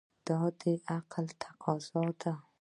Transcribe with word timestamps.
دا 0.27 0.39
د 0.61 0.63
عقل 0.93 1.25
تقاضا 1.41 2.03
ده. 2.21 2.33